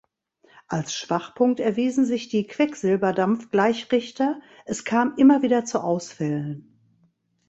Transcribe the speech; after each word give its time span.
Als 0.67 0.95
Schwachpunkt 0.95 1.59
erwiesen 1.59 2.05
sich 2.05 2.27
die 2.27 2.47
Quecksilberdampfgleichrichter, 2.47 4.41
es 4.65 4.83
kam 4.83 5.13
immer 5.15 5.43
wieder 5.43 5.63
zu 5.63 5.83
Ausfällen. 5.83 6.75